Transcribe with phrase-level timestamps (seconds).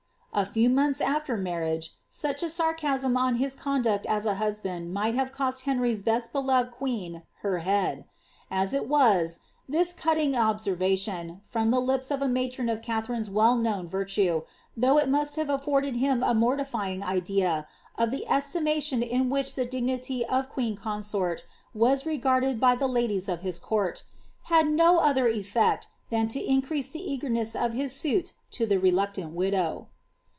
[0.35, 4.89] ^'' A few months after marriage, such a sarcasm on his conduct as a hnsl)and
[4.93, 8.05] might have eost Henry's best loved queen her head.
[8.49, 13.27] As it was, this culling observa tion, from the lips of a matron of Katharine^s
[13.27, 14.43] well known virtue,
[14.77, 19.65] though h must have afforded him a mortifying idea of the estimation in which the
[19.65, 24.03] dignity of queen consort was regarded by the ladies of his court,
[24.43, 29.33] had no other effect than to increase the eagerness of his suit to the reluctant
[29.33, 29.87] widow.